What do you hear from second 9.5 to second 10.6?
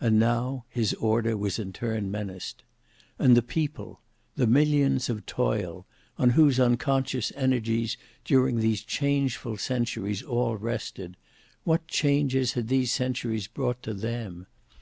centuries all